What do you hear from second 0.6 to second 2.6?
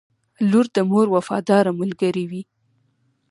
د مور وفاداره ملګرې وي.